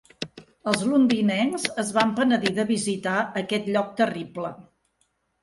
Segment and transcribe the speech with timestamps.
[0.69, 4.53] Els londinencs es van penedir de visitar aquest lloc terrible.